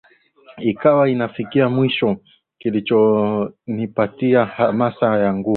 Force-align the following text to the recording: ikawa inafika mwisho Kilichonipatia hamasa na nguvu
ikawa 0.57 1.09
inafika 1.09 1.69
mwisho 1.69 2.17
Kilichonipatia 2.59 4.45
hamasa 4.45 5.09
na 5.19 5.33
nguvu 5.33 5.49